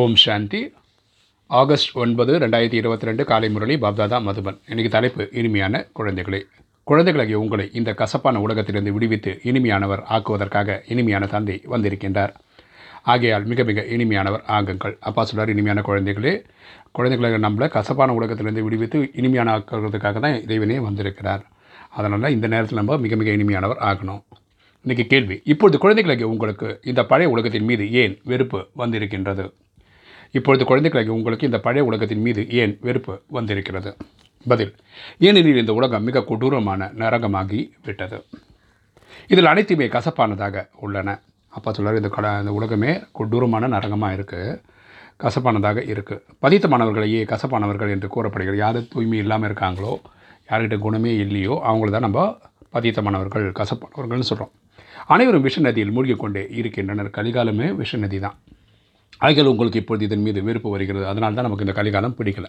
[0.00, 0.72] ஓம் சாந்தி.
[1.46, 4.58] August ஒன்பது ரெண்டாயிரத்தி இருபத்தி ரெண்டு காலை முரளி பாப்தாதா மதுபன்.
[4.68, 6.40] இன்னைக்கு தலைப்பு இனிமையான குழந்தைகளே.
[6.84, 12.32] குழந்தைகளாகிய உங்களை இந்த கசப்பான உலகத்திலிருந்து விடுவித்து இனிமையானவர் ஆக்குவதற்காக இனிமையான தந்தை வந்திருக்கின்றார்.
[13.02, 14.96] ஆகையால் மிக மிக இனிமையானவர் ஆகுங்கள்.
[15.00, 16.44] அப்பா சொல்கிறார் இனிமையான குழந்தைகளே
[16.92, 21.44] குழந்தைகளை நம்மளை கசப்பான உலகத்திலிருந்து விடுவித்து இனிமையான ஆக்குறதுக்காக தான் இறைவனே வந்திருக்கிறார்.
[21.88, 24.22] அதனால் இந்த நேரத்தில் நம்ம மிக மிக இனிமையானவர் ஆகணும்.
[24.86, 29.54] இன்றைக்கி கேள்வி இப்பொழுது குழந்தைகளுக்கு உங்களுக்கு இந்த பழைய உலகத்தின் மீது ஏன் வெறுப்பு வந்திருக்கின்றது?
[30.34, 33.90] இப்பொழுது குழந்தைகளாகி உங்களுக்கு இந்த பழைய உலகத்தின் மீது ஏன் வெறுப்பு வந்திருக்கிறது?
[34.46, 34.72] பதில்
[35.26, 38.18] ஏனெனில் இந்த உலகம் மிக கொடூரமான நரகமாகி விட்டது.
[39.32, 41.08] இதில் அனைத்துமே கசப்பானதாக உள்ளன.
[41.56, 44.54] அப்பா சொல்கிறார் இந்த கட இந்த உலகமே கொடூரமான நரகமாக இருக்குது
[45.24, 48.60] கசப்பானதாக இருக்குது பதித்தமானவர்களையே கசப்பானவர்கள் என்று கூறப்படுகிறது.
[48.64, 49.92] யார் தூய்மை இல்லாமல் இருக்காங்களோ
[50.50, 52.22] யார்கிட்ட குணமே இல்லையோ அவங்கள தான் நம்ம
[52.76, 54.52] பதித்தமானவர்கள் கசப்பானவர்கள்னு சொல்கிறோம்
[55.14, 57.10] அனைவரும் விஷ நதியில் மூழ்கிக்கொண்டே இருக்கின்றனர்.
[57.18, 58.36] கலிகாலமே விஷ நதி தான்
[59.22, 61.06] ஆகிய உங்களுக்கு இப்பொழுது இதன் மீது வெறுப்பு வருகிறது.
[61.06, 62.46] அதனால தான் நமக்கு இந்த கலிகாலம் பிடிக்கல.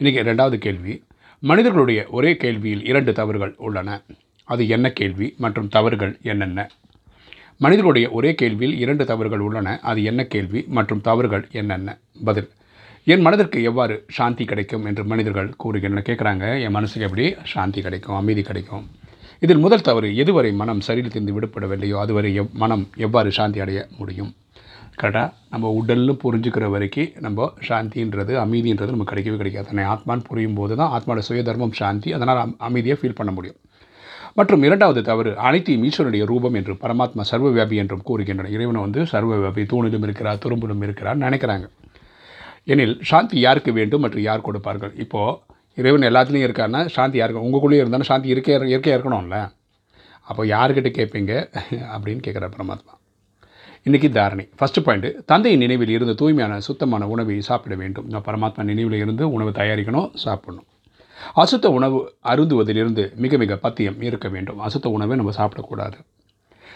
[0.00, 1.02] இன்றைக்கி ரெண்டாவது கேள்வி.
[1.40, 4.02] மனிதர்களுடைய ஒரே கேள்வியில் இரண்டு தவறுகள் உள்ளன.
[4.44, 6.68] அது என்ன கேள்வி மற்றும் தவறுகள் என்னென்ன?
[7.56, 9.78] மனிதர்களுடைய ஒரே கேள்வியில் இரண்டு தவறுகள் உள்ளன.
[9.78, 11.98] அது என்ன கேள்வி மற்றும் தவறுகள் என்னென்ன?
[12.24, 12.48] பதில்.
[13.04, 17.34] என் மனதிற்கு எவ்வாறு சாந்தி கிடைக்கும் என்று மனிதர்கள் கூறுகின்றன கேட்குறாங்க என் மனசுக்கு எப்படி?
[17.44, 18.86] சாந்தி கிடைக்கும் அமைதி கிடைக்கும்.
[19.40, 24.34] இதில் முதல் தவறு எதுவரை மனம் சரீரத்திலிருந்து விடுபடவில்லையோ அதுவரை எவ் மனம் எவ்வாறு சாந்தி அடைய முடியும்?
[25.00, 29.66] கரெக்டாக நம்ம உடல்னு புரிஞ்சுக்கிற வரைக்கும் நம்ம சாந்தின்றது அமைதின்றது நமக்கு கிடைக்கவே கிடைக்காது.
[29.70, 33.58] தன்னை ஆத்மான்னு புரியும் போது தான் ஆத்மாவோட சுய தர்மம் சாந்தி அதனால் அமைதியாக அமைதியை ஃபீல் பண்ண முடியும்.
[34.38, 38.50] மற்றும் இரண்டாவது தவறு அனைத்தையும் ஈஸ்வரனுடைய ரூபம் என்று பரமாத்மா சர்வவியாபி என்றும் கூறுகின்றன.
[38.56, 41.66] இறைவனை வந்து சர்வவியாபி தூணிலும் இருக்கிறார் துரும்பிலும் இருக்கிறார் நினைக்கிறாங்க.
[42.72, 44.94] எனில் சாந்தி யாருக்கு வேண்டும் மற்றும் யார் கொடுப்பார்கள்?
[45.04, 45.38] இப்போது
[45.80, 49.38] இறைவன் எல்லாத்துலேயும் இருக்காருன்னா சாந்தி யாருக்கு உங்களுக்குள்ளேயே இருந்தாலும் சாந்தி இருக்கே இயற்கையாக இருக்கணும்ல?
[50.30, 51.34] அப்போ யார்கிட்ட கேட்பீங்க
[51.94, 52.92] அப்படின்னு கேட்குறார் பரமாத்மா.
[53.88, 54.44] இன்றைக்கி தாரணை.
[54.58, 58.06] ஃபஸ்ட்டு பாயிண்ட்டு தந்தையின் நினைவில் இருந்து தூய்மையான சுத்தமான உணவை சாப்பிட வேண்டும்.
[58.06, 60.66] நான் பரமாத்மா நினைவில் இருந்து உணவு தயாரிக்கணும் சாப்பிடணும்.
[61.42, 64.58] அசுத்த உணவு அருந்துவதிலிருந்து மிக மிக பத்தியம் இருக்க வேண்டும்.
[64.60, 65.98] அசுத்த உணவை நம்ம சாப்பிடக்கூடாது.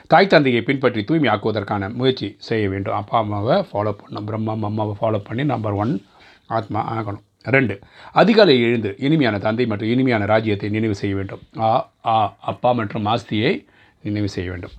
[0.06, 2.94] தாய் தந்தையை பின்பற்றி தூய்மை ஆக்குவதற்கான முயற்சி செய்ய வேண்டும்.
[2.94, 4.26] அப்பா அம்மாவை ஃபாலோ பண்ணணும்.
[4.26, 6.02] பிரம்மா அம்மாவை ஃபாலோ பண்ணி நம்பர் ஒன்
[6.46, 7.24] ஆத்மா ஆகணும்.
[7.42, 7.78] ரெண்டு
[8.12, 11.40] அதிகாலை எழுந்து இனிமையான தந்தை மற்றும் இனிமையான ராஜ்யத்தை நினைவு செய்ய வேண்டும்.
[11.58, 13.64] ஆ ஆ அப்பா மற்றும் ஆஸ்தியை
[14.02, 14.70] நினைவு செய்ய வேண்டும்.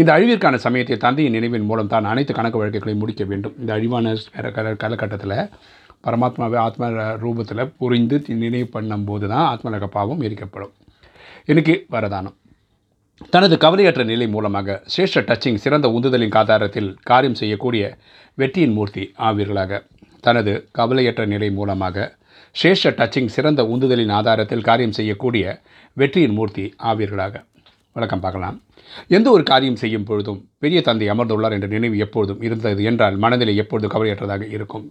[0.00, 3.54] இந்த அழிவிற்கான சமயத்தை தந்தையின் நினைவின் மூலம் தான் அனைத்து கணக்கு வழக்குகளையும் முடிக்க வேண்டும்.
[3.60, 4.12] இந்த அழிவான
[4.82, 5.38] காலகட்டத்தில்
[6.06, 6.88] பரமாத்மாவை ஆத்ம
[7.22, 10.72] ரூபத்தில் புரிந்து நினைவு பண்ணும்போது தான் ஆத்மலக பாவம் எரிக்கப்படும்.
[11.52, 12.36] எனக்கு வரதானம்.
[13.34, 17.84] தனது கவலையற்ற நிலை மூலமாக சிரேஷ்ட டச்சிங் சிறந்த உந்துதலின் ஆதாரத்தில் காரியம் செய்யக்கூடிய
[18.34, 19.82] வெற்றியின் மூர்த்தி ஆவீர்களாக.
[20.20, 22.06] தனது கவலையற்ற நிலை மூலமாக
[22.62, 25.44] சிரேஷ்ட டச்சிங் சிறந்த உந்துதலின் ஆதாரத்தில் காரியம் செய்யக்கூடிய
[26.00, 27.34] வெற்றியின் மூர்த்தி ஆவீர்களாக.
[27.92, 28.56] வழக்கம் பார்க்கலாம்.
[29.16, 33.94] எந்த ஒரு காரியம் செய்யும் பொழுதும் பெரிய தந்தை அமர்ந்துள்ளார் என்ற நினைவு எப்பொழுதும் இருந்தது என்றால் மனதில் எப்பொழுதும்
[33.94, 34.86] கவலையற்றதாக இருக்கும்.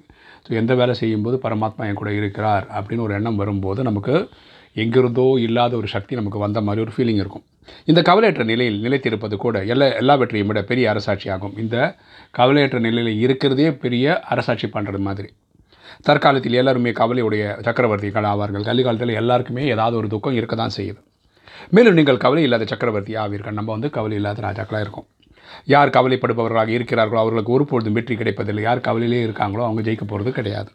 [0.46, 4.16] ஸோ எந்த வேலை செய்யும்போது பரமாத்மா என் கூட இருக்கிறார் அப்படின்னு ஒரு எண்ணம் வரும்போது நமக்கு
[4.84, 7.46] எங்கிருந்தோ இல்லாத ஒரு சக்தி நமக்கு வந்த மாதிரி ஒரு ஃபீலிங் இருக்கும்.
[7.92, 11.56] இந்த கவலையற்ற நிலையில் நிலைத்திருப்பது கூட எல்லா எல்லாவற்றையும் விட பெரிய அரசாட்சி ஆகும்.
[11.64, 11.78] இந்த
[12.40, 15.30] கவலையற்ற நிலையில் இருக்கிறதே பெரிய அரசாட்சி பண்ணுறது மாதிரி.
[16.08, 18.68] தற்காலத்தில் எல்லாருமே கவலையுடைய சக்கரவர்த்திகள் ஆவார்கள்.
[18.70, 21.00] கலிகாலத்தில் எல்லாருக்குமே ஏதாவது ஒரு துக்கம் இருக்க தான் செய்யுது.
[21.76, 23.58] மேலும் நீங்கள் கவலை இல்லாத சக்கரவர்த்தி ஆவீர்கள்.
[23.60, 25.08] நம்ம வந்து கவலை இல்லாத ராஜாக்களாக இருக்கும்.
[25.74, 28.64] யார் கவலைப்படுபவர்களாக இருக்கிறார்களோ அவர்களுக்கு ஒருபொழுதும் வெற்றி கிடைப்பதில்லை.
[28.68, 30.70] யார் கவலையிலே இருக்காங்களோ அவங்க ஜெயிக்க போகிறது கிடையாது.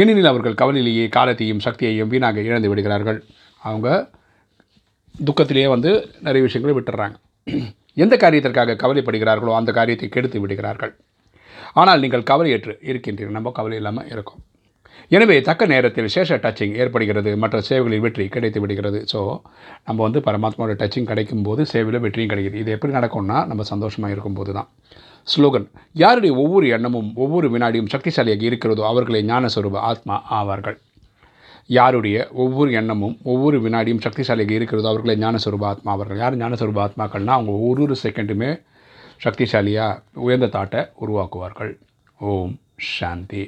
[0.00, 3.18] ஏனெனில் அவர்கள் கவலையிலேயே காலத்தையும் சக்தியையும் வீணாக இழந்து விடுகிறார்கள்.
[3.62, 3.88] அவங்க
[5.26, 5.90] துக்கத்திலேயே வந்து
[6.26, 7.16] நிறைய விஷயங்களை விட்டுறாங்க.
[8.02, 10.92] எந்த காரியத்திற்காக கவலைப்படுகிறார்களோ அந்த காரியத்தை கெடுத்து விடுகிறார்கள்.
[11.80, 13.36] ஆனால் நீங்கள் கவலையற்று இருக்கின்றீர்கள்.
[13.38, 14.40] நம்ம கவலை இல்லாமல் இருக்கோம்.
[15.16, 17.30] எனவே தக்க நேரத்தில் சேஷ டச்சிங் ஏற்படுகிறது.
[17.42, 19.00] மற்ற சேவைகளில் வெற்றி கிடைத்து விடுகிறது.
[19.12, 19.20] ஸோ
[19.86, 22.60] நம்ம வந்து பரமாத்மாவோட டச்சிங் கிடைக்கும் போது சேவையில் வெற்றியும் கிடைக்குது.
[22.62, 24.70] இது எப்படி நடக்கும்னா நம்ம சந்தோஷமாக இருக்கும்போது தான்
[25.32, 25.66] ஸ்லோகன்
[26.02, 30.78] யாருடைய ஒவ்வொரு எண்ணமும் ஒவ்வொரு வினாடியும் சக்திசாலியாக இருக்கிறதோ அவர்களை ஞானஸ்வரூப ஆத்மா ஆவார்கள்.
[31.78, 37.54] யாருடைய ஒவ்வொரு எண்ணமும் ஒவ்வொரு வினாடியும் சக்திசாலியாக இருக்கிறதோ அவர்களை ஞானஸ்வரூப ஆத்மா அவர்கள் யார் ஞானஸ்வரூப ஆத்மாக்கள்னால் அவங்க
[37.68, 38.50] ஒரு ஒரு செகண்டுமே
[39.24, 41.72] சக்திசாலியாக உயர்ந்த தாட்டை உருவாக்குவார்கள்.
[42.20, 42.54] ஓம்
[42.94, 43.44] சாந்தி.